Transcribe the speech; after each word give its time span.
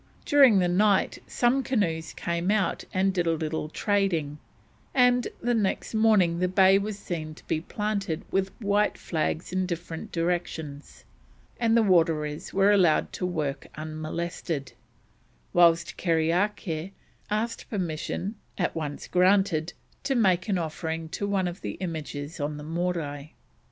During 0.25 0.57
the 0.57 0.67
night 0.67 1.19
some 1.27 1.61
canoes 1.61 2.11
came 2.13 2.49
out 2.49 2.83
and 2.91 3.13
did 3.13 3.27
a 3.27 3.33
little 3.35 3.69
trading; 3.69 4.39
and 4.95 5.27
the 5.43 5.53
next 5.53 5.93
morning 5.93 6.39
the 6.39 6.47
bay 6.47 6.79
was 6.79 6.97
seen 6.97 7.35
to 7.35 7.45
be 7.45 7.61
planted 7.61 8.25
with 8.31 8.49
white 8.59 8.97
flags 8.97 9.53
in 9.53 9.67
different 9.67 10.11
directions, 10.11 11.05
and 11.59 11.77
the 11.77 11.83
waterers 11.83 12.51
were 12.51 12.71
allowed 12.71 13.13
to 13.13 13.27
work 13.27 13.67
unmolested, 13.75 14.73
whilst 15.53 15.97
Kerriakair 15.97 16.93
asked 17.29 17.69
permission, 17.69 18.33
at 18.57 18.73
once 18.73 19.07
granted, 19.07 19.71
to 20.01 20.15
make 20.15 20.49
an 20.49 20.57
offering 20.57 21.09
to 21.09 21.27
one 21.27 21.47
of 21.47 21.61
the 21.61 21.73
images 21.73 22.39
on 22.39 22.57
the 22.57 22.63
Morai. 22.63 23.35